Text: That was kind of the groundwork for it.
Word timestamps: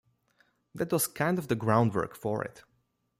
That 0.73 0.91
was 0.91 1.05
kind 1.05 1.37
of 1.37 1.47
the 1.47 1.53
groundwork 1.55 2.15
for 2.15 2.43
it. 2.43 2.63